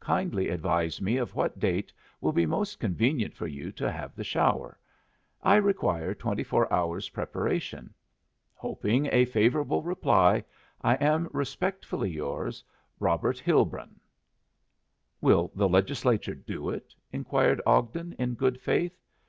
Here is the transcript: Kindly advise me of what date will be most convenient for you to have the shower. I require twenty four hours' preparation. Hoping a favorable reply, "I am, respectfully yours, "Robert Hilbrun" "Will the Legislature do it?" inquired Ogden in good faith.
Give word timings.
Kindly 0.00 0.48
advise 0.48 1.00
me 1.00 1.16
of 1.16 1.36
what 1.36 1.60
date 1.60 1.92
will 2.20 2.32
be 2.32 2.44
most 2.44 2.80
convenient 2.80 3.36
for 3.36 3.46
you 3.46 3.70
to 3.70 3.88
have 3.88 4.16
the 4.16 4.24
shower. 4.24 4.80
I 5.44 5.54
require 5.58 6.12
twenty 6.12 6.42
four 6.42 6.66
hours' 6.72 7.10
preparation. 7.10 7.94
Hoping 8.52 9.08
a 9.12 9.24
favorable 9.26 9.84
reply, 9.84 10.42
"I 10.80 10.94
am, 10.94 11.28
respectfully 11.32 12.10
yours, 12.10 12.64
"Robert 12.98 13.38
Hilbrun" 13.38 14.00
"Will 15.20 15.52
the 15.54 15.68
Legislature 15.68 16.34
do 16.34 16.68
it?" 16.68 16.92
inquired 17.12 17.62
Ogden 17.64 18.12
in 18.18 18.34
good 18.34 18.60
faith. 18.60 18.98